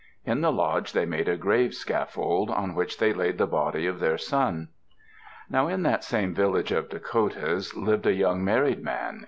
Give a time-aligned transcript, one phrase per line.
[0.25, 3.99] In the lodge they made a grave scaffold, on which they laid the body of
[3.99, 4.69] their son.
[5.47, 9.19] Now in that same village of Dakotas lived a young married man.